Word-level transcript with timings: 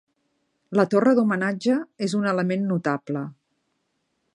La 0.79 0.85
torre 0.93 1.13
d'homenatge 1.19 1.77
és 2.09 2.19
un 2.21 2.27
element 2.33 2.69
notable. 2.75 3.27